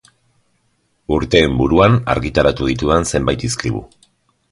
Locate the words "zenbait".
3.13-3.45